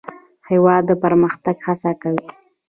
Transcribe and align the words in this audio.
هېواد 0.49 0.83
د 0.87 0.91
پرمختګ 1.03 1.55
هڅه 1.65 1.91
کوي. 2.01 2.27